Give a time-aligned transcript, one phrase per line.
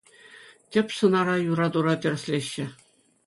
[0.75, 2.65] Тӗп сӑнара юратура тӗрӗслеҫҫӗ...